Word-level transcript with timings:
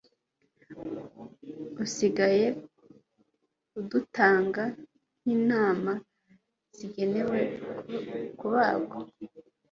Usigaye 1.83 2.47
udutanga 3.79 4.63
nk’intama 5.21 5.93
zigenewe 6.77 7.39
kubagwa 8.39 8.97